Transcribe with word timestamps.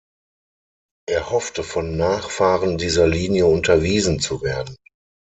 Er 1.07 1.29
hoffte 1.29 1.61
von 1.61 1.95
Nachfahren 1.95 2.79
dieser 2.79 3.05
Linie 3.05 3.45
unterwiesen 3.45 4.19
zu 4.19 4.41
werden. 4.41 4.75